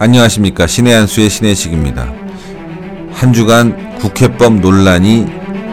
[0.00, 2.12] 안녕하십니까 신의 한수의 신의식입니다.
[3.12, 5.26] 한 주간 국회법 논란이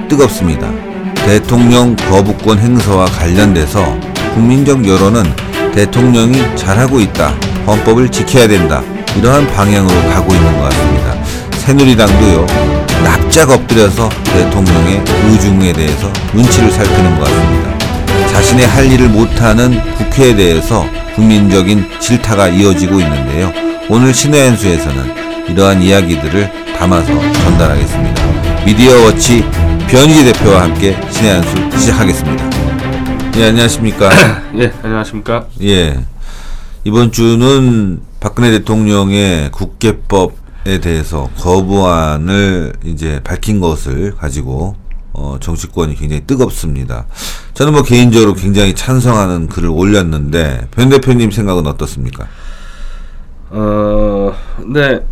[0.10, 0.68] 뜨겁습니다.
[1.28, 3.84] 대통령 거부권 행사와 관련돼서
[4.34, 5.24] 국민적 여론은
[5.76, 7.28] 대통령이 잘하고 있다.
[7.68, 8.82] 헌법을 지켜야 된다.
[9.16, 11.24] 이러한 방향으로 가고 있는 것 같습니다.
[11.60, 12.46] 새누리당도요.
[13.04, 17.78] 납작 엎드려서 대통령의 의중에 대해서 눈치를 살피는 것 같습니다.
[18.30, 20.84] 자신의 할 일을 못하는 국회에 대해서
[21.14, 23.75] 국민적인 질타가 이어지고 있는데요.
[23.88, 28.66] 오늘 신의 한수에서는 이러한 이야기들을 담아서 전달하겠습니다.
[28.66, 29.44] 미디어워치
[29.88, 32.50] 변희재 대표와 함께 신의 한수 시작하겠습니다.
[33.38, 34.10] 예, 안녕하십니까.
[34.58, 35.46] 예, 안녕하십니까.
[35.62, 36.00] 예.
[36.84, 44.76] 이번 주는 박근혜 대통령의 국회법에 대해서 거부안을 이제 밝힌 것을 가지고
[45.14, 47.06] 어, 정치권이 굉장히 뜨겁습니다.
[47.54, 52.28] 저는 뭐 개인적으로 굉장히 찬성하는 글을 올렸는데 변 대표님 생각은 어떻습니까?
[53.50, 55.06] 어, 근데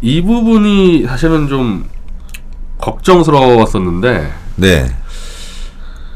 [0.00, 1.88] 이 부분이 사실은 좀
[2.78, 4.86] 걱정스러웠었는데 네.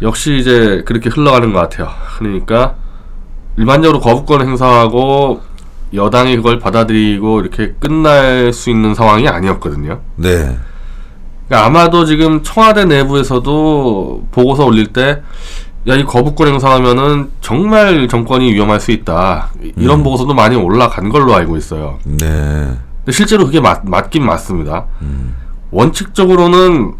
[0.03, 1.89] 역시 이제 그렇게 흘러가는 것 같아요.
[2.19, 2.75] 그러니까
[3.57, 5.41] 일반적으로 거부권 행사하고
[5.95, 10.01] 여당이 그걸 받아들이고 이렇게 끝날 수 있는 상황이 아니었거든요.
[10.17, 10.59] 네.
[11.47, 15.23] 그러니까 아마도 지금 청와대 내부에서도 보고서 올릴 때,
[15.89, 19.51] 야, 이 거부권 행사하면은 정말 정권이 위험할 수 있다.
[19.77, 21.99] 이런 보고서도 많이 올라간 걸로 알고 있어요.
[22.05, 22.27] 네.
[22.27, 24.87] 근데 실제로 그게 맞, 맞긴 맞습니다.
[25.71, 26.95] 원칙적으로는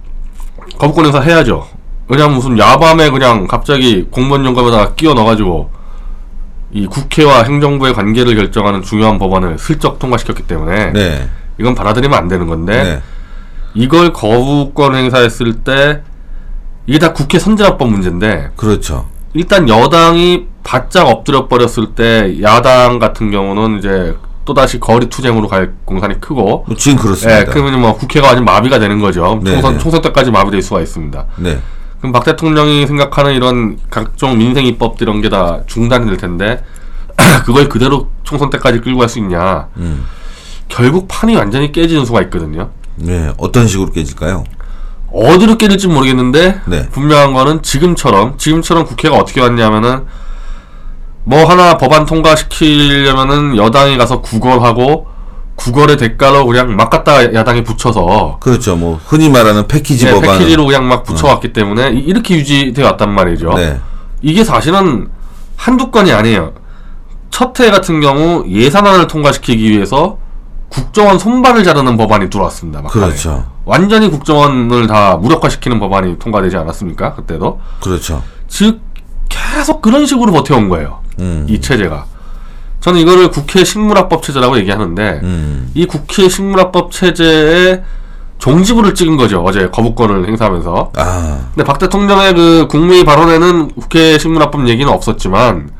[0.79, 1.67] 거부권 행사 해야죠.
[2.07, 5.71] 그냥 무슨 야밤에 그냥 갑자기 공무원 연금에다가 끼워 넣어가지고
[6.71, 11.29] 이 국회와 행정부의 관계를 결정하는 중요한 법안을 슬쩍 통과시켰기 때문에 네.
[11.59, 13.03] 이건 받아들이면 안 되는 건데 네.
[13.75, 16.03] 이걸 거부권 행사했을 때
[16.87, 19.07] 이게 다 국회 선진화법 문제인데 그렇죠.
[19.35, 26.21] 일단 여당이 바짝 엎드려 버렸을 때 야당 같은 경우는 이제 또다시 거리 투쟁으로 갈 공산이
[26.21, 27.41] 크고 뭐 지금 그렇습니다.
[27.41, 29.41] 예, 그러면 뭐 국회가 완전 마비가 되는 거죠.
[29.43, 29.79] 네, 총선 네.
[29.81, 31.27] 총선 때까지 마비될 수가 있습니다.
[31.37, 31.59] 네.
[31.99, 36.63] 그럼 박 대통령이 생각하는 이런 각종 민생 입법들 이런 게 다 중단이 될 텐데
[37.45, 39.67] 그걸 그대로 총선 때까지 끌고 갈 수 있냐?
[39.79, 40.05] 음.
[40.69, 42.71] 결국 판이 완전히 깨지는 수가 있거든요.
[42.97, 43.33] 네.
[43.39, 44.45] 어떤 식으로 깨질까요?
[45.17, 46.89] 어디로 깨질지 모르겠는데 네.
[46.91, 50.05] 분명한 거는 지금처럼 지금처럼 국회가 어떻게 왔냐면은
[51.25, 55.07] 뭐 하나 법안 통과시키려면은 여당이 가서 구걸하고
[55.57, 58.77] 구걸의 대가로 그냥 막 갖다 야당이 붙여서 그렇죠.
[58.77, 60.39] 뭐 흔히 말하는 패키지 네, 법안.
[60.39, 63.55] 패키지로 그냥 막 붙여왔기 때문에 이- 이렇게 유지되어 왔단 말이죠.
[63.55, 63.81] 네.
[64.21, 65.09] 이게 사실은
[65.57, 66.53] 한두 건이 아니에요.
[67.31, 70.19] 첫 해 같은 경우 예산안을 통과시키기 위해서
[70.69, 72.83] 국정원 손발을 자르는 법안이 들어왔습니다.
[72.83, 73.07] 막판에.
[73.07, 73.47] 그렇죠.
[73.67, 77.15] 완전히 국정원을 다 무력화시키는 법안이 통과되지 않았습니까?
[77.15, 77.61] 그때도.
[77.83, 78.23] 그렇죠.
[78.49, 78.81] 즉
[79.29, 81.01] 계속 그런 식으로 버텨온 거예요.
[81.19, 81.45] 음.
[81.49, 82.07] 이 체제가.
[82.81, 85.71] 저는 이거를 국회 식물화법 체제라고 얘기하는데 음.
[85.75, 87.83] 이 국회 식물화법 체제에
[88.39, 89.43] 종지부를 찍은 거죠.
[89.43, 90.93] 어제 거부권을 행사하면서.
[90.97, 91.49] 아.
[91.53, 95.71] 근데 박 대통령의 그 국무회의 발언에는 국회 식물화법 얘기는 없었지만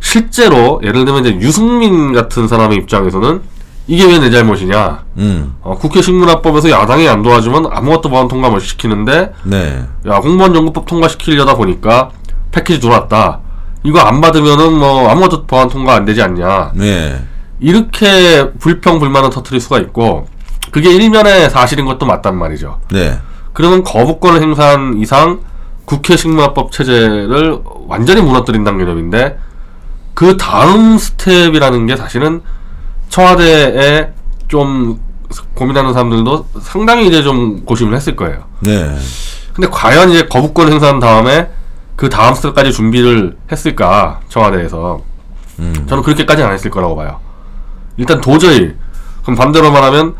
[0.00, 3.42] 실제로 예를 들면 이제 유승민 같은 사람의 입장에서는
[3.88, 5.02] 이게 왜 내 잘못이냐?
[5.16, 5.54] 음.
[5.62, 9.82] 어, 국회 식물화법에서 야당이 안 도와주면 아무것도 법안 통과 못 시키는데 네.
[10.06, 12.10] 야 공무원 연구법 통과시키려다 보니까
[12.52, 13.40] 패키지 들어왔다.
[13.84, 16.72] 이거 안 받으면은 뭐 아무것도 법안 통과 안 되지 않냐?
[16.74, 17.18] 네.
[17.60, 20.28] 이렇게 불평 불만을 터뜨릴 수가 있고
[20.70, 22.80] 그게 일면의 사실인 것도 맞단 말이죠.
[22.92, 23.18] 네.
[23.54, 25.40] 그러면 거부권을 행사한 이상
[25.86, 29.38] 국회 식물화법 체제를 완전히 무너뜨린다는 개념인데
[30.12, 32.42] 그 다음 스텝이라는 게 사실은
[33.08, 34.12] 청와대에
[34.48, 35.00] 좀
[35.54, 38.44] 고민하는 사람들도 상당히 이제 좀 고심을 했을 거예요.
[38.60, 38.96] 네.
[39.52, 41.50] 근데 과연 이제 거부권 행사한 다음에
[41.96, 45.00] 그 다음 스텝까지 준비를 했을까 청와대에서
[45.58, 45.86] 음.
[45.88, 47.18] 저는 그렇게까지는 안 했을 거라고 봐요.
[47.96, 48.74] 일단 도저히
[49.22, 50.14] 그럼 반대로 말하면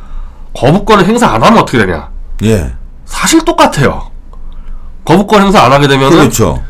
[0.54, 2.10] 거부권을 행사 안 하면 어떻게 되냐?
[2.42, 2.74] 예.
[3.04, 4.10] 사실 똑같아요.
[5.04, 6.62] 거부권 행사 안 하게 되면은 그렇죠.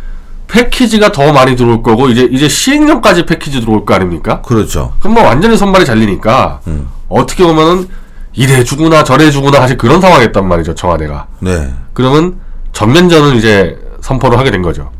[0.49, 4.43] 패키지가 더 많이 들어올 거고 이제 이제 시행령까지 패키지 들어올 거 아닙니까?
[4.43, 4.95] 그렇죠.
[4.99, 6.89] 그럼 뭐 완전히 손발이 잘리니까 음.
[7.09, 7.89] 어떻게 보면은
[8.35, 11.27] 이래 주구나 저래 주구나 사실 그런 상황이었단 말이죠 청와대가.
[11.41, 11.73] 네.
[11.93, 12.39] 그러면
[12.73, 14.91] 전면전을 이제 선포를 하게 된 거죠.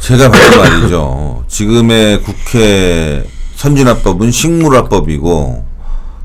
[0.00, 1.44] 제가 봤을 말이죠.
[1.46, 3.24] 지금의 국회
[3.54, 5.64] 선진화법은 식물화법이고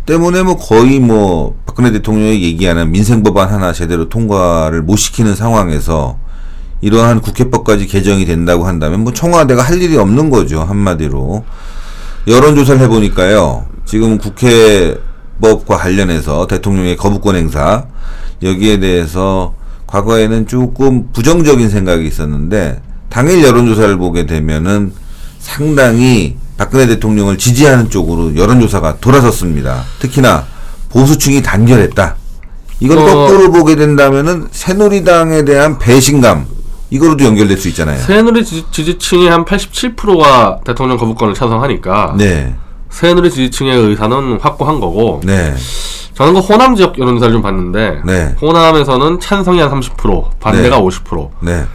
[0.07, 6.17] 때문에 뭐 거의 뭐 박근혜 대통령이 얘기하는 민생법안 하나 제대로 통과를 못 시키는 상황에서
[6.81, 11.43] 이러한 국회법까지 개정이 된다고 한다면 뭐 청와대가 할 일이 없는 거죠 한마디로
[12.27, 17.85] 여론조사를 해보니까요 지금 국회법과 관련해서 대통령의 거부권 행사
[18.43, 19.55] 여기에 대해서
[19.87, 24.91] 과거에는 조금 부정적인 생각이 있었는데 당일 여론조사를 보게 되면은
[25.39, 29.83] 상당히 박근혜 대통령을 지지하는 쪽으로 여론조사가 돌아섰습니다.
[29.99, 30.45] 특히나
[30.89, 32.15] 보수층이 단결했다.
[32.79, 33.05] 이걸 어.
[33.05, 36.45] 거꾸로 보게 된다면은 새누리당에 대한 배신감
[36.89, 37.97] 이거로도 연결될 수 있잖아요.
[37.99, 42.55] 새누리 지지, 지지 층의 한 87%가 대통령 거부권을 찬성하니까 네,
[42.89, 45.53] 새누리 지지층의 의사는 확고한 거고 네,
[46.13, 48.35] 저는 그 호남 지역 여론조사를 좀 봤는데 네.
[48.41, 50.81] 호남에서는 찬성이 한 30% 반대가 네.
[50.81, 51.65] 50% 네,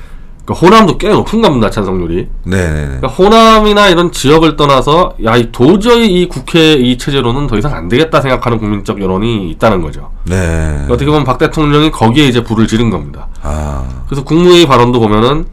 [0.44, 2.86] 그러니까 호남도 꽤 높은 겁니다 찬성률이 네, 네, 네.
[2.86, 7.88] 그러니까 호남이나 이런 지역을 떠나서 야 이 도저히 이 국회 이 체제로는 더 이상 안
[7.88, 10.84] 되겠다 생각하는 국민적 여론이 있다는 거죠 네.
[10.88, 15.46] 어떻게 보면 박 대통령이 거기에 이제 불을 지른 겁니다 아, 그래서 국무회의 발언도 보면은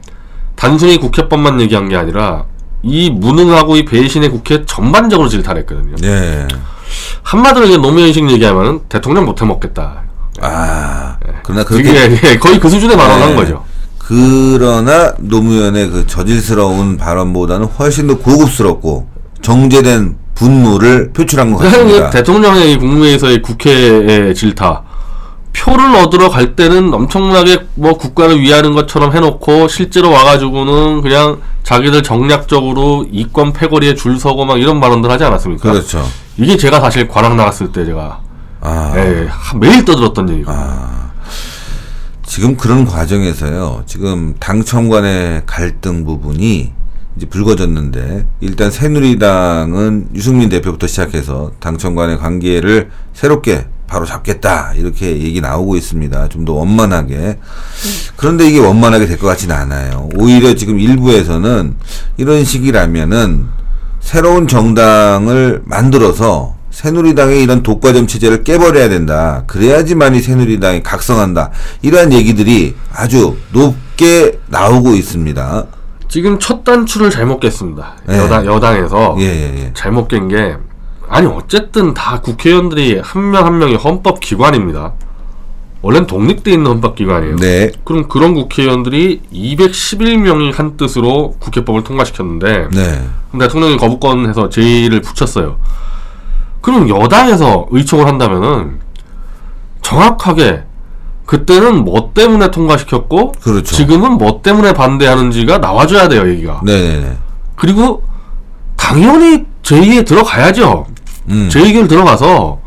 [0.55, 2.45] 단순히 국회법만 얘기한 게 아니라
[2.83, 5.95] 이 무능하고 이 배신의 국회 전반적으로 질타했거든요.
[5.97, 6.47] 네.
[7.23, 10.03] 한마디로 이제 노무현식 얘기하면은 대통령 못해 먹겠다.
[10.41, 13.35] 아, 그러나 그게 예, 거의 그 수준의 발언을 한 네.
[13.35, 13.63] 거죠.
[14.09, 19.07] 그러나 노무현의 그 저질스러운 발언보다는 훨씬 더 고급스럽고
[19.43, 22.09] 정제된 분노를 표출한 것 같습니다.
[22.09, 24.81] 대통령의 이 국무회의에서의 국회의 질타.
[25.55, 33.05] 표를 얻으러 갈 때는 엄청나게 뭐 국가를 위하는 것처럼 해놓고 실제로 와가지고는 그냥 자기들 정략적으로
[33.11, 35.71] 이권 패거리에 줄 서고 막 이런 발언들 하지 않았습니까?
[35.71, 36.03] 그렇죠.
[36.37, 38.21] 이게 제가 사실 관악 나갔을 때 제가
[38.61, 40.51] 아, 예, 하- 매일 떠들었던 얘기고.
[42.29, 43.83] 지금 그런 과정에서요.
[43.87, 46.71] 지금 당청 간의 갈등 부분이
[47.17, 55.41] 이제 불거졌는데 일단 새누리당은 유승민 대표부터 시작해서 당청 간의 관계를 새롭게 바로 잡겠다 이렇게 얘기
[55.41, 56.29] 나오고 있습니다.
[56.29, 57.39] 좀 더 원만하게.
[58.15, 60.07] 그런데 이게 원만하게 될 것 같지는 않아요.
[60.15, 61.75] 오히려 지금 일부에서는
[62.17, 63.47] 이런 식이라면은
[64.01, 69.43] 새로운 정당을 만들어서 새누리당의 이런 독과점 체제를 깨버려야 된다.
[69.47, 71.51] 그래야지만이 새누리당이 각성한다.
[71.81, 75.65] 이러한 얘기들이 아주 높게 나오고 있습니다.
[76.07, 77.95] 지금 첫 단추를 잘못 깼습니다.
[78.05, 78.17] 네.
[78.17, 79.71] 여당, 여당에서 예, 예, 예.
[79.73, 80.55] 잘못 깬 게,
[81.09, 84.93] 아니, 어쨌든 다 국회의원들이 한 명 한 명이 헌법 기관입니다.
[85.81, 87.35] 원래는 독립돼 있는 헌법기관이에요.
[87.37, 93.05] 네, 그럼 그런 국회의원들이 211명이 한 뜻으로 국회법을 통과시켰는데, 네,
[93.37, 95.57] 대통령이 거부권해서 제의를 붙였어요.
[96.61, 98.79] 그럼 여당에서 의총을 한다면은
[99.81, 100.63] 정확하게
[101.25, 103.75] 그때는 뭐 때문에 통과시켰고 그렇죠.
[103.75, 106.61] 지금은 뭐 때문에 반대하는지가 나와줘야 돼요 얘기가.
[106.63, 107.17] 네, 네, 네.
[107.55, 108.03] 그리고
[108.75, 110.87] 당연히 제의에 들어가야죠.
[111.29, 112.59] 음, 제의결 들어가서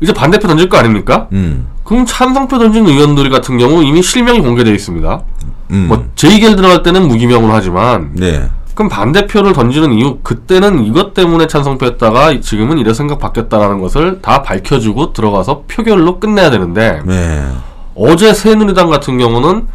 [0.00, 1.28] 이제 반대표 던질 거 아닙니까?
[1.32, 5.22] 음, 그럼 찬성표 던진 의원들 같은 경우 이미 실명이 공개되어 있습니다.
[5.70, 5.86] 음.
[5.88, 12.40] 뭐 제의결 들어갈 때는 무기명으로 하지만 네, 그럼 반대표를 던지는 이유 그때는 이것 때문에 찬성표였다가
[12.42, 17.48] 지금은 이래 생각 바뀌었다라는 것을 다 밝혀주고 들어가서 표결로 끝내야 되는데 네,
[17.94, 19.66] 어제 새누리당 같은 경우는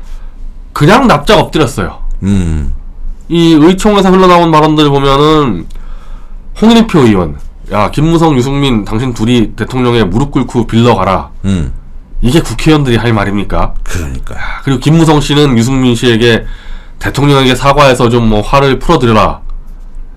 [0.72, 1.98] 그냥 납작 엎드렸어요.
[2.22, 2.76] 음,
[3.28, 5.66] 이 의총에서 흘러나온 발언들 보면은
[6.62, 7.38] 홍일표 의원,
[7.72, 11.32] 야 김무성, 유승민 당신 둘이 대통령에 무릎 꿇고 빌러 가라.
[11.46, 11.74] 음.
[12.22, 13.74] 이게 국회의원들이 할 말입니까?
[13.82, 14.36] 그러니까.
[14.64, 16.46] 그리고 김무성 씨는 유승민 씨에게
[17.02, 19.42] 대통령에게 사과해서 좀 뭐 화를 풀어드려라.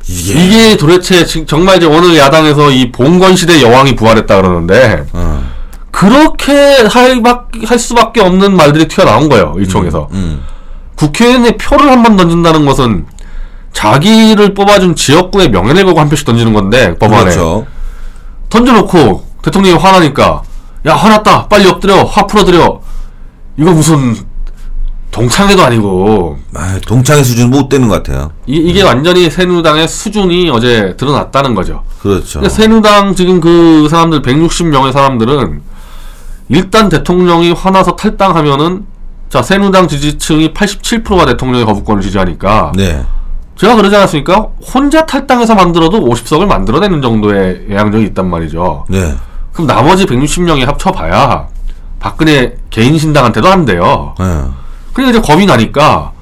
[0.07, 5.43] 이게, 이게 도대체 지- 정말 이제 오늘 야당에서 이 봉건 시대 여왕이 부활했다 그러는데 어,
[5.91, 6.53] 그렇게
[6.93, 10.09] 할, 박- 할 수밖에 없는 말들이 튀어나온 거예요 의총에서.
[10.13, 10.43] 음,
[10.97, 13.07] 국회의원의 표를 한 번 던진다는 것은
[13.73, 17.23] 자기를 뽑아준 지역구의 명예를 걸고 한 표씩 던지는 건데 법안에.
[17.25, 17.67] 그렇죠.
[18.51, 20.43] 던져놓고 대통령이 화나니까
[20.87, 21.49] 야 화났다.
[21.49, 22.05] 빨리 엎드려.
[22.05, 22.81] 화 풀어드려.
[23.57, 24.15] 이거 무슨
[25.15, 28.33] 동창회도 아니고 아, 동창회 수준 못 되는 것 같아요.
[28.47, 31.85] 이, 이게 완전히 새누당의 수준이 어제 드러났다는 거죠.
[32.01, 32.41] 그렇죠.
[32.41, 35.63] 근데 새누당 지금 그 사람들 160명의 사람들은
[36.49, 38.87] 일단 대통령이 화나서 탈당하면은
[39.29, 43.01] 자 새누당 지지층이 87%가 대통령의 거부권을 지지하니까 네,
[43.57, 44.49] 제가 그러지 않았습니까?
[44.75, 48.85] 혼자 탈당해서 만들어도 50석을 만들어내는 정도의 영향력이 있단 말이죠.
[48.89, 49.15] 네,
[49.53, 51.47] 그럼 나머지 160명이 합쳐봐야
[52.01, 54.17] 박근혜 개인 신당한테도 안 돼요.
[54.19, 54.64] 네.
[54.95, 56.13] 그러니까 이제 겁이 나니까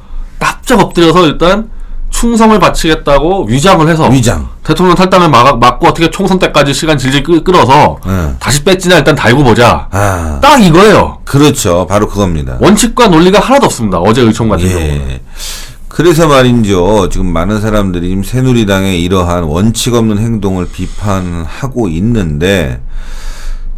[0.41, 1.71] 납작 엎드려서 일단
[2.11, 4.49] 충성을 바치겠다고 위장을 해서 위장.
[4.65, 8.35] 대통령 탈당을 막, 막고 어떻게 총선 때까지 시간 질질 끌, 끌어서 네.
[8.39, 9.89] 다시 뺐지나 일단 달고 보자.
[9.91, 11.21] 아, 딱 이거예요.
[11.25, 11.87] 그렇죠.
[11.87, 12.59] 바로 그겁니다.
[12.61, 13.99] 원칙과 논리가 하나도 없습니다.
[13.99, 15.11] 어제 의총 같은 경우는.
[15.11, 15.21] 예.
[15.89, 17.09] 그래서 말인죠.
[17.11, 22.81] 지금 많은 사람들이 지금 새누리당의 이러한 원칙 없는 행동을 비판하고 있는데,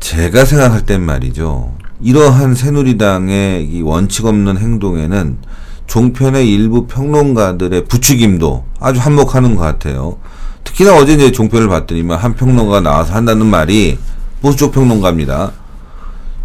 [0.01, 1.73] 제가 생각할 땐 말이죠.
[2.05, 5.39] 이러한 새누리당의 이 원칙 없는 행동에는
[5.87, 10.19] 종편의 일부 평론가들의 부추김도 아주 한몫하는 것 같아요.
[10.65, 13.97] 특히나 어제 이제 종편을 봤더니만 한 평론가가 나와서 한다는 말이
[14.43, 15.53] 보수 쪽 평론가입니다.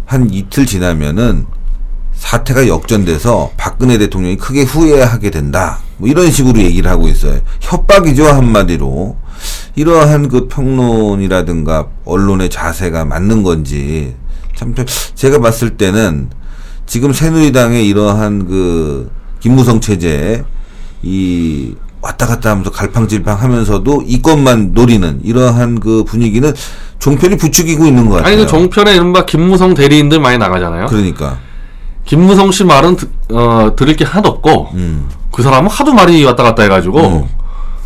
[0.06, 1.44] 한 이틀 지나면은
[2.14, 5.80] 사태가 역전돼서 박근혜 대통령이 크게 후회하게 된다.
[5.98, 7.38] 뭐 이런 식으로 얘기를 하고 있어요.
[7.60, 9.14] 협박이죠, 한마디로.
[9.76, 14.14] 이러한 그 평론이라든가 언론의 자세가 맞는 건지
[14.60, 16.28] 참 좀- 제가 봤을 때는
[16.84, 20.44] 지금 새누리당의 이러한 그 김무성 체제
[21.02, 26.52] 이 왔다 갔다 하면서 갈팡질팡 하면서도 이것만 노리는 이러한 그 분위기는
[26.98, 28.34] 종편이 부추기고 있는 것 같아요.
[28.34, 30.86] 아니 그 종편에 이른바 김무성 대리인들 많이 나가잖아요.
[30.86, 31.38] 그러니까
[32.04, 35.08] 김무성 씨 말은 드, 어, 들을 게 하나도 없고 음.
[35.32, 37.28] 그 사람은 하도 말이 왔다 갔다 해가지고 음.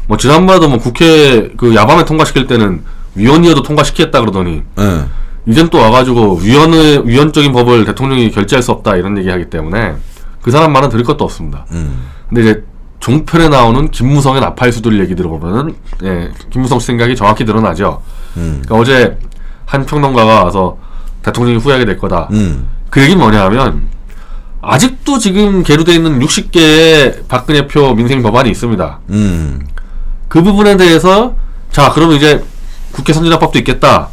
[0.08, 2.82] 뭐 지난번에도 뭐 국회 그 야밤에 통과시킬 때는
[3.14, 5.04] 위원이어도 통과시키겠다 그러더니 예.
[5.46, 9.94] 이젠 또 와가지고 위원의 위원적인 법을 대통령이 결재할 수 없다 이런 얘기하기 때문에
[10.42, 11.66] 그 사람 말은 들을 것도 없습니다.
[11.72, 12.06] 음.
[12.28, 12.64] 근데 이제
[13.00, 15.74] 종편에 나오는 김무성의 나팔수들 얘기 들어보면은
[16.04, 18.00] 예, 김무성 씨 생각이 정확히 드러나죠.
[18.38, 18.62] 음.
[18.64, 19.18] 그러니까 어제
[19.66, 20.78] 한 평론가가 와서
[21.22, 22.28] 대통령이 후회하게 될 거다.
[22.32, 22.66] 음.
[22.88, 23.88] 그 얘기는 뭐냐면
[24.62, 29.00] 아직도 지금 계류돼 있는 60개의 박근혜 표 민생 법안이 있습니다.
[29.10, 29.66] 음.
[30.28, 31.36] 그 부분에 대해서
[31.70, 32.42] 자 그러면 이제
[32.92, 34.08] 국회 선진화법도 있겠다.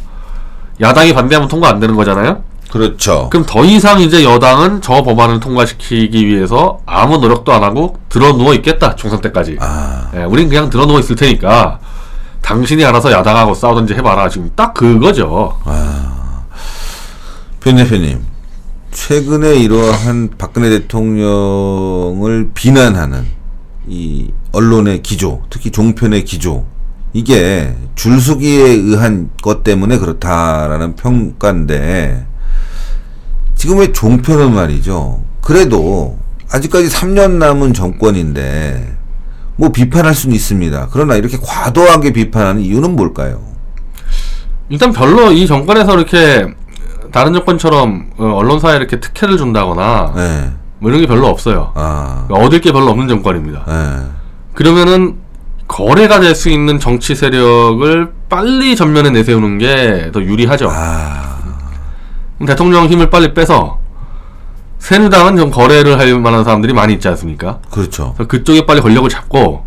[0.82, 2.44] 야당이 반대하면 통과 안 되는 거잖아요.
[2.72, 3.30] 그렇죠.
[3.30, 8.54] 그럼 더 이상 이제 여당은 저 법안을 통과시키기 위해서 아무 노력도 안 하고 들어 누워
[8.54, 9.58] 있겠다 총선 때까지.
[9.60, 10.10] 아.
[10.16, 11.80] 예, 우린 그냥 들어 누워 있을 테니까
[12.42, 14.30] 당신이 알아서 야당하고 싸우든지 해봐라.
[14.30, 15.60] 지금 딱 그거죠.
[17.60, 18.26] 변 대표님,
[18.92, 23.26] 최근에 이러한 박근혜 대통령을 비난하는
[23.88, 26.66] 이 언론의 기조, 특히 종편의 기조,
[27.14, 32.26] 이게 줄수기에 의한 것 때문에 그렇다라는 평가인데,
[33.56, 35.24] 지금 왜 종편은 말이죠.
[35.42, 36.18] 그래도
[36.52, 38.98] 아직까지 3년 남은 정권인데,
[39.56, 40.90] 뭐 비판할 수는 있습니다.
[40.92, 43.42] 그러나 이렇게 과도하게 비판하는 이유는 뭘까요?
[44.70, 46.48] 일단 별로 이 정권에서 이렇게
[47.12, 50.52] 다른 정권처럼 어, 언론사에 이렇게 특혜를 준다거나 예.
[50.80, 51.74] 뭐 이런 게 별로 없어요.
[51.76, 53.66] 아, 얻을 게 별로 없는 정권입니다.
[53.68, 54.08] 예.
[54.54, 55.18] 그러면은
[55.76, 60.68] 거래가 될 수 있는 정치 세력을 빨리 전면에 내세우는 게 더 유리하죠.
[60.70, 61.38] 아,
[62.46, 63.80] 대통령 힘을 빨리 빼서
[64.80, 67.60] 새누당은 좀 거래를 할 만한 사람들이 많이 있지 않습니까?
[67.72, 68.14] 그렇죠.
[68.28, 69.64] 그쪽에 빨리 권력을 잡고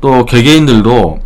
[0.00, 1.20] 또 개개인들도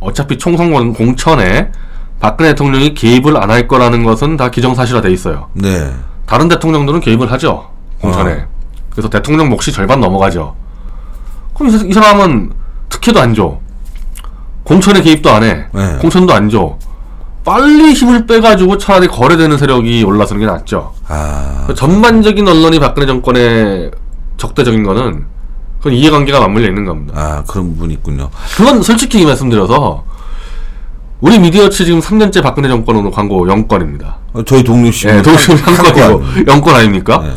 [0.00, 1.70] 어차피 총선 공- 공천에
[2.18, 5.48] 박근혜 대통령이 개입을 안 할 거라는 것은 다 기정사실화 돼 있어요.
[5.52, 5.92] 네.
[6.24, 7.68] 다른 대통령들은 개입을 하죠.
[8.00, 8.32] 공천에.
[8.32, 8.46] 어.
[8.90, 10.54] 그래서 대통령 몫이 절반 넘어가죠.
[11.54, 12.52] 그럼 이 사람은
[12.88, 13.58] 특혜도 안 줘.
[14.66, 15.64] 공천에 개입도 안 해.
[15.72, 15.96] 네.
[16.00, 16.76] 공천도 안 줘.
[17.44, 20.92] 빨리 힘을 빼가지고 차라리 거래되는 세력이 올라서는 게 낫죠.
[21.06, 23.90] 아, 전반적인 언론이 박근혜 정권에
[24.36, 25.24] 적대적인 거는
[25.78, 27.14] 그건 이해관계가 맞물려 있는 겁니다.
[27.16, 28.28] 아 그런 부분이 있군요.
[28.56, 30.04] 그건 솔직히 말씀드려서
[31.20, 34.14] 우리 미디어치 지금 3년째 박근혜 정권 광고 0건입니다.
[34.32, 35.06] 어, 저희 동료 씨.
[35.06, 37.20] 예, 도시는 한 건이고 0건 아닙니까?
[37.24, 37.30] 네.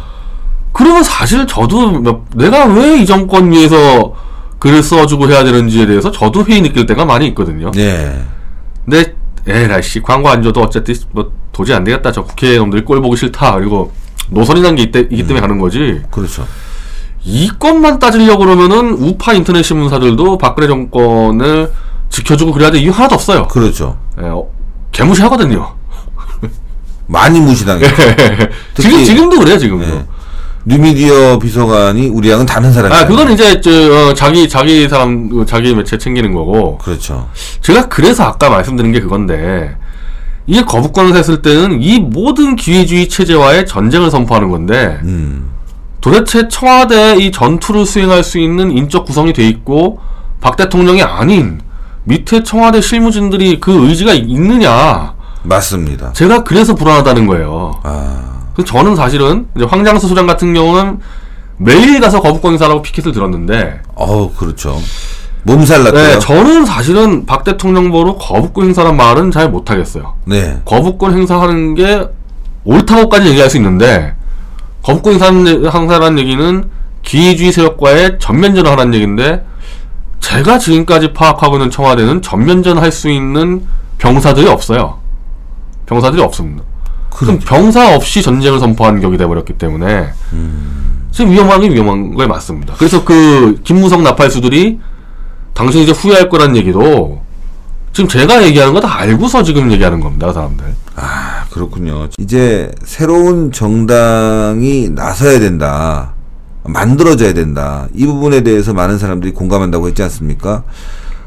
[0.74, 4.13] 그러면 사실 저도 몇- 내가 왜 이 정권 위해서
[4.59, 7.71] 글을 써주고 해야 되는지에 대해서 저도 회의 느낄 때가 많이 있거든요.
[7.71, 8.21] 네.
[8.85, 9.15] 근데
[9.47, 12.11] 에라이씨 광고 안 줘도 어쨌든 뭐 도저히 안 되겠다.
[12.11, 13.55] 저 국회의원들 꼴 보기 싫다.
[13.55, 13.91] 그리고
[14.29, 16.01] 노선이 난게 이기 때문에 가는 거지.
[16.11, 16.45] 그렇죠.
[17.23, 21.71] 이 건만 따지려고 그러면은 우파 인터넷 신문사들도 박근혜 정권을
[22.09, 23.47] 지켜주고 그래야 될 이유 하나도 없어요.
[23.47, 23.97] 그렇죠.
[24.21, 24.45] 예, 어,
[24.91, 25.75] 개무시하거든요.
[27.07, 27.89] 많이 무시당해요.
[28.75, 29.85] 특히- 지금 지금도 그래요 지금도.
[29.85, 30.05] 네.
[30.65, 33.01] 뉴미디어 비서관이 우리랑은 다른 사람이에요.
[33.01, 36.77] 아 그건 이제 저 어, 자기 자기 사람 그 자기 매체 챙기는 거고.
[36.77, 37.29] 그렇죠.
[37.61, 39.75] 제가 그래서 아까 말씀드린 게 그건데
[40.45, 45.49] 이게 거부권을 했을 때는 이 모든 기회주의 체제와의 전쟁을 선포하는 건데 음.
[46.01, 49.99] 도대체 청와대에 이 전투를 수행할 수 있는 인적 구성이 돼 있고
[50.41, 51.61] 박 대통령이 아닌
[52.05, 55.13] 밑에 청와대 실무진들이 그 의지가 있느냐
[55.43, 56.13] 맞습니다.
[56.13, 57.79] 제가 그래서 불안하다는 거예요.
[57.83, 60.99] 아, 그래서 저는 사실은 황장수 소장 같은 경우는
[61.57, 64.77] 매일 가서 거부권 행사라고 피켓을 들었는데 어우 그렇죠.
[65.43, 66.03] 몸살 났고요.
[66.03, 70.15] 네, 저는 사실은 박 대통령 보러 거부권 행사란 말은 잘 못하겠어요.
[70.25, 70.59] 네.
[70.65, 72.05] 거부권 행사하는 게
[72.65, 74.13] 옳다고까지 얘기할 수 있는데
[74.83, 76.69] 거부권 행사라는 얘기는
[77.03, 79.45] 기회주의 세력과의 전면전을 하라는 얘기인데
[80.19, 83.65] 제가 지금까지 파악하고 있는 청와대는 전면전 할 수 있는
[83.97, 84.99] 병사들이 없어요.
[85.85, 86.63] 병사들이 없습니다.
[87.19, 90.09] 그럼 그럼 병사 없이 전쟁을 선포하는 격이 돼버렸기 때문에
[91.11, 92.75] 지금 위험한 게 위험한 거에 맞습니다.
[92.77, 94.79] 그래서 그 김무성 나팔수들이
[95.53, 97.21] 당신 이제 후회할 거란 얘기도
[97.91, 100.65] 지금 제가 얘기하는 거 다 알고서 지금 얘기하는 겁니다, 그 사람들.
[100.95, 102.07] 아, 그렇군요.
[102.19, 106.13] 이제 새로운 정당이 나서야 된다.
[106.63, 107.88] 만들어져야 된다.
[107.93, 110.63] 이 부분에 대해서 많은 사람들이 공감한다고 했지 않습니까?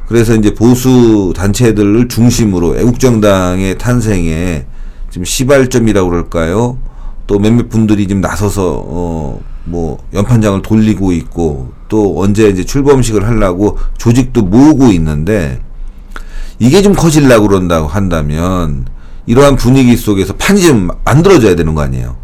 [0.06, 4.64] 그래서 이제 보수 단체들을 중심으로 애국정당의 탄생에
[5.12, 6.78] 지금 시발점이라고 그럴까요?
[7.26, 13.78] 또 몇몇 분들이 지금 나서서 어 뭐 연판장을 돌리고 있고 또 언제 이제 출범식을 하려고
[13.96, 15.60] 조직도 모으고 있는데
[16.58, 18.86] 이게 좀 커질라고 그런다고 한다면
[19.26, 22.16] 이러한 분위기 속에서 판이 좀 만들어져야 되는 거 아니에요.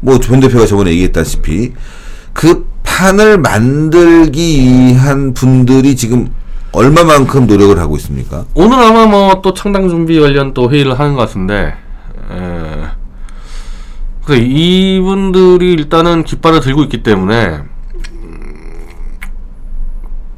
[0.00, 1.74] 뭐 전 대표가 저번에 얘기했다시피
[2.32, 6.26] 그 판을 만들기 위한 분들이 지금
[6.72, 8.46] 얼마만큼 노력을 하고 있습니까?
[8.54, 11.74] 오늘 아마 뭐 또 창당 준비 관련 또 회의를 하는 것 같은데,
[12.32, 12.86] 에,
[14.24, 17.60] 그래 이분들이 일단은 깃발을 들고 있기 때문에
[18.12, 18.86] 음,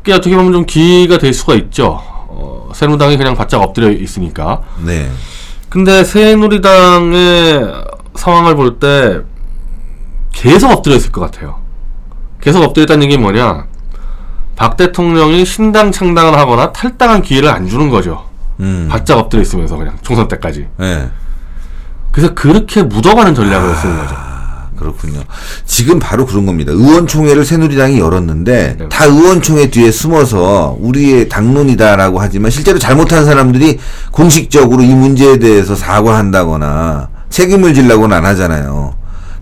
[0.02, 2.00] 꽤 어떻게 보면 좀 기회가 될 수가 있죠.
[2.02, 4.62] 어, 새누당이 그냥 바짝 엎드려 있으니까.
[4.84, 5.10] 네.
[5.68, 7.84] 근데 새누리당의
[8.14, 9.20] 상황을 볼 때
[10.32, 11.60] 계속 엎드려 있을 것 같아요.
[12.40, 13.66] 계속 엎드려 있다는 얘기 뭐냐?
[14.56, 18.24] 박 대통령이 신당 창당을 하거나 탈당한 기회를 안 주는 거죠.
[18.60, 18.86] 음.
[18.90, 20.68] 바짝 엎드려 있으면서 그냥 총선 때까지.
[20.78, 21.08] 네.
[22.14, 24.14] 그래서 그렇게 묻어가는 전략을 쓰는 거죠.
[24.16, 25.20] 아, 그렇군요.
[25.66, 26.70] 지금 바로 그런 겁니다.
[26.70, 28.88] 의원총회를 새누리당이 열었는데 네.
[28.88, 33.80] 다 의원총회 뒤에 숨어서 우리의 당론이다라고 하지만 실제로 잘못한 사람들이
[34.12, 38.94] 공식적으로 이 문제에 대해서 사과한다거나 책임을 지려고는 안 하잖아요.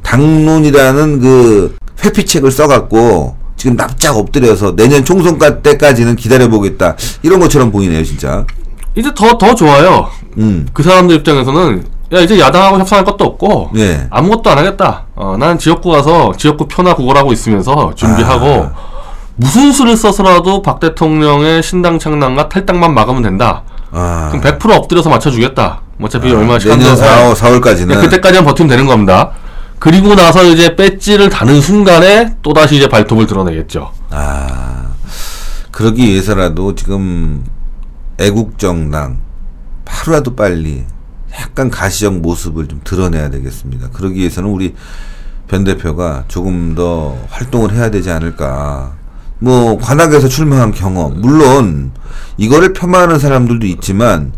[0.02, 8.46] 당론이라는 그 회피책을 써갖고 지금 납작 엎드려서 내년 총선 때까지는 기다려보겠다 이런 것처럼 보이네요, 진짜.
[8.94, 10.08] 이제 더, 더 좋아요.
[10.38, 14.06] 음, 그 사람들 입장에서는 야, 이제 야당하고 협상할 것도 없고 네.
[14.10, 15.04] 아무것도 안 하겠다.
[15.14, 18.72] 어, 난 지역구 가서 지역구 표나 구걸하고 있으면서 준비하고 아.
[19.36, 23.62] 무슨 수를 써서라도 박 대통령의 신당 창당과 탈당만 막으면 된다.
[23.90, 25.80] 아, 그럼 100% 엎드려서 맞춰주겠다.
[25.96, 29.30] 뭐 어차피 얼마 시간 내년 더- 4월, 4월까지는 네, 그때까지만 버티면 되는 겁니다.
[29.78, 33.90] 그리고 나서 이제 배지를 다는 순간에 또 다시 이제 발톱을 드러내겠죠.
[34.10, 34.84] 아,
[35.70, 37.44] 그러기 위해서라도 지금
[38.20, 39.18] 애국 정당
[39.86, 40.84] 하루라도 빨리
[41.40, 43.90] 약간 가시적 모습을 좀 드러내야 되겠습니다.
[43.90, 44.74] 그러기 위해서는 우리
[45.48, 48.94] 변 대표가 조금 더 활동을 해야 되지 않을까.
[49.38, 51.90] 뭐 관악에서 출마한 경험 물론
[52.36, 54.32] 이거를 폄하하는 사람들도 있지만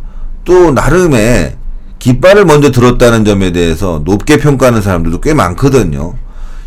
[0.44, 1.56] 또 나름의
[1.98, 6.14] 깃발을 먼저 들었다는 점에 대해서 높게 평가하는 사람들도 꽤 많거든요.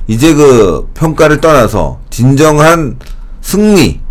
[0.08, 2.98] 이제 그 평가를 떠나서 진정한
[3.42, 4.02] 승리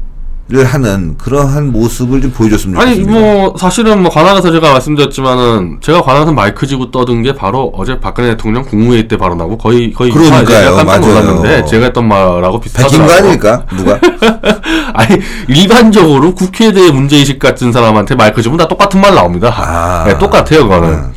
[0.48, 3.20] 를 하는 그러한 모습을 좀 보여줬으면 아니 좋겠습니다.
[3.20, 8.28] 뭐 사실은 뭐 관악에서 제가 말씀드렸지만은 제가 관악에서 마이크 쥐고 떠든 게 바로 어제 박근혜
[8.28, 10.76] 대통령 국무회의 때 발언하고 거의 거의 그러니까요.
[10.76, 11.00] 깜짝 맞아요.
[11.00, 13.06] 놀랐는데 제가 했던 말하고 백인 비슷하더라고요.
[13.09, 13.64] 거 아닐까?
[13.76, 14.00] 누가?
[14.94, 19.52] 아니 일반적으로 국회에 대해 문제 의식 같은 사람한테 마이크 주면 다 똑같은 말 나옵니다.
[19.52, 20.04] 아.
[20.06, 20.88] 네, 똑같아요 그거는.
[20.90, 21.12] 음.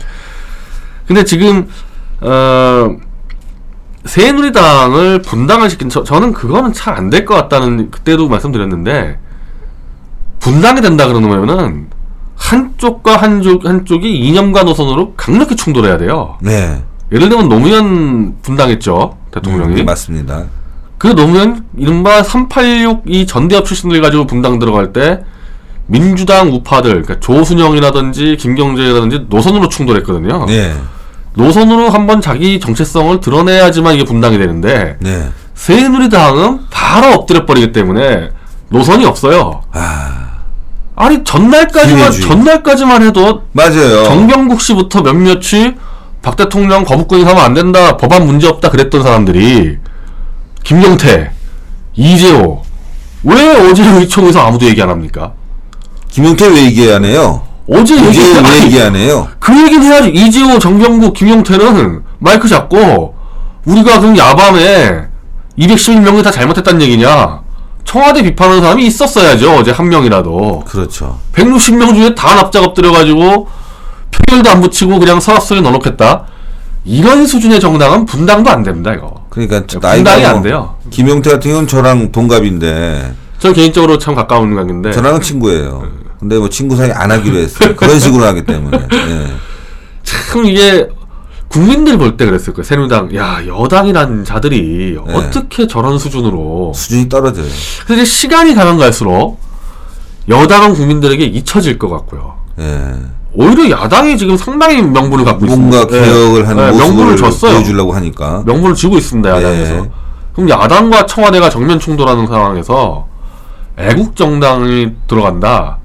[1.06, 1.68] 근데 지금
[2.22, 2.96] 어
[4.10, 9.20] 새누리당을 분당을 시킨 저, 저는 그거는 잘 안 될 것 같다는 그때도 말씀드렸는데
[10.40, 11.88] 분당이 된다 그러면은
[12.36, 16.38] 한쪽과 한쪽 한쪽이 이념과 노선으로 강력히 충돌해야 돼요.
[16.42, 16.82] 네.
[17.12, 19.82] 예를 들면 노무현 분당했죠 대통령이.
[19.82, 20.46] 음, 맞습니다.
[20.98, 25.24] 그 노무현 이른바 386이 전대협 출신들 가지고 분당 들어갈 때
[25.86, 30.46] 민주당 우파들 그러니까 조순영이라든지 김경재라든지 노선으로 충돌했거든요.
[30.48, 30.74] 네.
[31.40, 35.30] 노선으로 한번 자기 정체성을 드러내야지만 이게 분당이 되는데 네.
[35.56, 38.30] 새누리당은 바로 엎드려 버리기 때문에
[38.68, 39.62] 노선이 없어요.
[39.72, 40.42] 아,
[40.96, 42.28] 아니 전날까지만 기회주의.
[42.28, 44.04] 전날까지만 해도 맞아요.
[44.04, 45.76] 정병국 씨부터 몇몇이
[46.22, 49.78] 박 대통령 거부권 인사하면 안 된다 법안 문제 없다 그랬던 사람들이
[50.64, 51.32] 김경태,
[51.96, 52.62] 이재호
[53.24, 55.32] 왜 어제 의총에서 아무도 얘기 안 합니까?
[56.10, 57.44] 김용태 왜 얘기 안 해요?
[57.72, 59.28] 어제 얘기 이제 왜 아니, 얘기 안 해요?
[59.40, 60.10] 그 얘기는 해야지.
[60.10, 63.16] 이재호, 정병국, 김용태는 마이크 잡고
[63.66, 65.08] 우리가 그럼 야밤에
[65.58, 67.42] 211명이 다 잘못했다는 얘기냐?
[67.86, 69.52] 청와대 비판하는 사람이 있었어야죠.
[69.56, 70.64] 어제 한 명이라도.
[70.68, 71.20] 그렇죠.
[71.34, 73.48] 160명 중에 다 납작 엎드려가지고
[74.12, 76.26] 표결도 안 붙이고 그냥 서랍속에 넣어놓겠다.
[76.86, 79.26] 이런 수준의 정당은 분당도 안 됩니다, 이거.
[79.30, 80.76] 그러니까 분당이 나이가 안뭐 돼요.
[80.90, 84.92] 김용태 같은 경우는 저랑 동갑인데 저 개인적으로 참 가까운 관계인데.
[84.92, 85.99] 저랑은 친구예요.
[86.20, 87.76] 근데 뭐 친구 사이 안 하기로 했어요.
[87.76, 88.78] 그런 식으로 하기 때문에.
[88.78, 89.28] 예.
[90.04, 90.90] 참 이게
[91.48, 92.64] 국민들이 볼때 그랬을 거예요.
[92.64, 95.14] 새누리당, 야 여당이란 자들이 네.
[95.16, 96.74] 어떻게 저런 수준으로.
[96.76, 97.48] 수준이 떨어져요.
[97.92, 99.40] 이제 시간이 가면 갈수록
[100.28, 102.36] 여당은 국민들에게 잊혀질 것 같고요.
[102.60, 102.96] 예.
[103.34, 105.78] 오히려 야당이 지금 상당히 명분을 갖고 있습니다.
[105.78, 107.54] 뭔가 개혁을 하는 네, 명분을 줬어요.
[107.54, 108.44] 보여주려고 하니까.
[108.46, 109.74] 명분을 쥐고 있습니다 야당에서.
[109.74, 109.90] 네.
[110.34, 113.08] 그럼 야당과 청와대가 정면 충돌하는 상황에서
[113.78, 115.78] 애국 정당이 들어간다.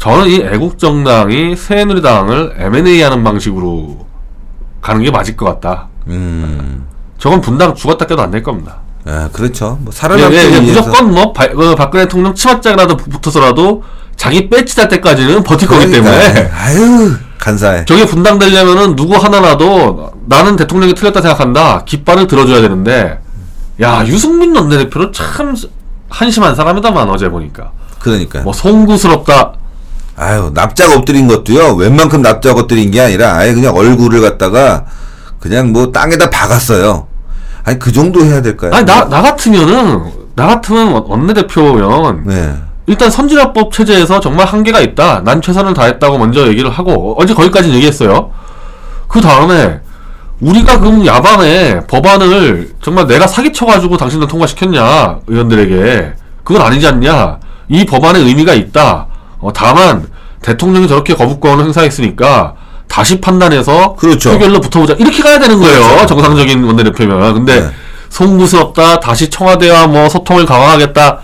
[0.00, 4.06] 저는 이 애국 정당이 새누리당을 M&A하는 방식으로
[4.80, 5.88] 가는 게 맞을 것 같다.
[6.06, 6.86] 음.
[7.18, 8.78] 저건 분당 죽었다 깨도 안 될 겁니다.
[9.04, 9.78] 아, 그렇죠.
[9.82, 13.82] 뭐 예, 살아남기 예, 예, 위해서 무조건 뭐 바, 어, 박근혜 대통령 치맛장이라도 붙어서라도
[14.16, 16.10] 자기 달 때까지는 버틸 거기 그러니까.
[16.18, 17.84] 때문에 아유, 간사해.
[17.84, 23.20] 저게 분당되려면은 누구 하나라도 나는 대통령이 틀렸다 생각한다 깃발을 들어줘야 되는데
[23.82, 25.54] 야 유승민 원내대표는 참
[26.08, 28.40] 한심한 사람이다만 어제 보니까 그러니까.
[28.40, 29.59] 뭐 송구스럽다
[30.20, 34.84] 아유 납작 엎드린 것도요 웬만큼 납작 엎드린 게 아니라 아예 그냥 얼굴을 갖다가
[35.38, 37.06] 그냥 뭐 땅에다 박았어요.
[37.64, 38.70] 아니 그 정도 해야 될까요?
[38.74, 40.04] 아니 나 나 같으면은
[40.36, 42.54] 나 같으면 원- 원내대표면 네.
[42.86, 45.22] 일단 선진화법 체제에서 정말 한계가 있다.
[45.24, 48.30] 난 최선을 다했다고 먼저 얘기를 하고 어제 거기까지 얘기했어요.
[49.08, 49.80] 그 다음에
[50.40, 56.12] 우리가 그럼 야밤에 법안을 정말 내가 사기쳐가지고 당신들 통과시켰냐 의원들에게
[56.44, 57.38] 그건 아니지 않냐.
[57.68, 59.06] 이 법안에 의미가 있다.
[59.40, 60.06] 어, 다만
[60.42, 62.54] 대통령이 저렇게 거부권을 행사했으니까
[62.88, 64.30] 다시 판단해서 그렇죠.
[64.32, 65.80] 표결로 붙어보자 이렇게 가야 되는 거예요.
[65.82, 66.06] 그렇죠.
[66.06, 67.34] 정상적인 원내대표면.
[67.34, 67.70] 근데 네.
[68.08, 69.00] 송구스럽다.
[69.00, 71.18] 다시 청와대와 뭐 소통을 강화하겠다.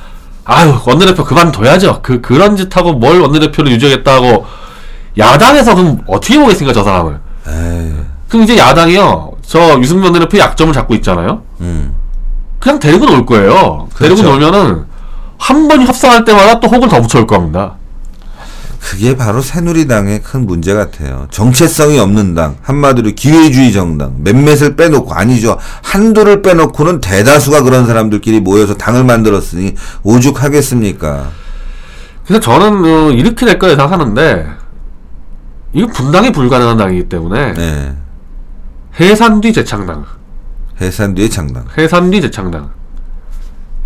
[0.45, 2.01] 아유 원내대표 그만둬야죠.
[2.03, 4.47] 그 그런 짓 하고 뭘 원내대표를 유지하겠다고
[5.19, 7.19] 야당에서 그럼 어떻게 보겠습니까 저 사람을?
[7.49, 7.93] 에이,
[8.29, 9.33] 그럼 이제 야당이요.
[9.45, 11.43] 저 유승민 원내대표 약점을 잡고 있잖아요.
[11.61, 11.95] 음.
[12.61, 13.89] 그냥 데리고 놀 거예요.
[13.99, 14.39] 데리고 그렇죠.
[14.39, 14.85] 놀면은
[15.39, 17.75] 한 번 협상할 때마다 또 혹을 더 붙여올 겁니다.
[18.89, 21.27] 그게 바로 새누리당의 큰 문제 같아요.
[21.33, 25.59] 정체성이 없는 당, 한마디로 기회주의 정당, 몇몇을 빼놓고 아니죠.
[25.83, 31.31] 한두를 빼놓고는 대다수가 그런 사람들끼리 모여서 당을 만들었으니 오죽하겠습니까?
[32.27, 34.47] 그래서 저는 어, 이렇게 될 거라 생각하는데
[35.73, 37.97] 이거 분당이 불가능한 당이기 때문에 네.
[39.01, 40.05] 해산 뒤 재창당,
[40.81, 41.65] 해산 뒤에 창당.
[41.77, 42.71] 해산 뒤 재창당.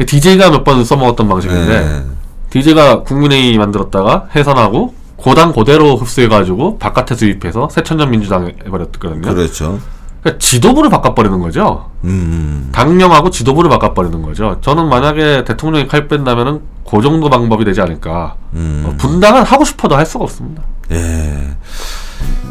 [0.07, 2.05] DJ가 몇 번 써먹었던 방식인데 네.
[2.51, 9.21] DJ가 국민의힘이 만들었다가 해산하고 고당 고대로 흡수해가지고 바깥에 수입해서 새천년 민주당 해버렸거든요.
[9.35, 9.79] 그렇죠.
[10.23, 11.91] 그러니까 지도부를 바꿔버리는 거죠.
[12.05, 14.59] 음, 당명하고 지도부를 바꿔버리는 거죠.
[14.61, 16.61] 저는 만약에 대통령이 칼 뺀다면은
[16.91, 18.35] 그 정도 방법이 되지 않을까.
[18.55, 18.85] 음.
[18.87, 20.63] 어, 분당은 하고 싶어도 할 수가 없습니다.
[20.91, 21.51] 예.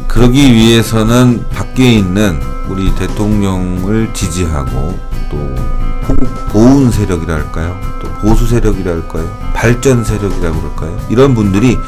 [0.08, 4.98] 그러기 위해서는 밖에 있는 우리 대통령을 지지하고
[5.30, 7.76] 또 호- 보훈 세력이라 할까요?
[8.20, 9.28] 또 보수 세력이라 할까요?
[9.54, 10.96] 발전 세력이라고 그럴까요?
[11.08, 11.78] 이런 분들이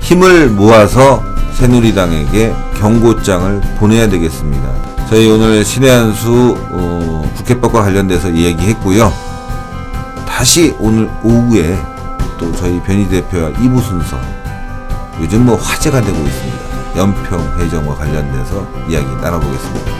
[0.00, 1.22] 힘을 모아서
[1.54, 4.68] 새누리당에게 경고장을 보내야 되겠습니다.
[5.08, 9.12] 저희 오늘 신의 한수 어, 국회법과 관련돼서 이야기했고요.
[10.26, 11.78] 다시 오늘 오후에
[12.38, 14.18] 또 저희 변희 대표와 2부 순서
[15.20, 16.58] 요즘 뭐 화제가 되고 있습니다.
[16.96, 19.92] 연평 해정과 관련돼서 이야기 나눠보겠습니다.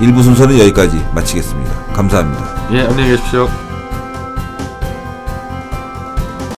[0.00, 1.72] 1부 순서는 여기까지 마치겠습니다.
[1.92, 2.68] 감사합니다.
[2.72, 3.48] 예, 안녕히 계십시오.